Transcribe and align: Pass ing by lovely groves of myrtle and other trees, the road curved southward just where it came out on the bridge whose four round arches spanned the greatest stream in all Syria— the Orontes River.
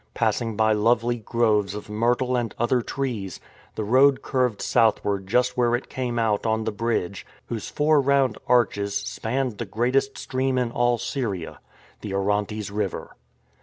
Pass 0.15 0.41
ing 0.41 0.55
by 0.55 0.73
lovely 0.73 1.17
groves 1.17 1.75
of 1.75 1.87
myrtle 1.87 2.35
and 2.35 2.55
other 2.57 2.81
trees, 2.81 3.39
the 3.75 3.83
road 3.83 4.23
curved 4.23 4.59
southward 4.59 5.27
just 5.27 5.55
where 5.55 5.75
it 5.75 5.89
came 5.91 6.17
out 6.17 6.43
on 6.43 6.63
the 6.63 6.71
bridge 6.71 7.23
whose 7.49 7.69
four 7.69 8.01
round 8.01 8.39
arches 8.47 8.95
spanned 8.95 9.59
the 9.59 9.65
greatest 9.65 10.17
stream 10.17 10.57
in 10.57 10.71
all 10.71 10.97
Syria— 10.97 11.59
the 12.01 12.15
Orontes 12.15 12.71
River. 12.71 13.15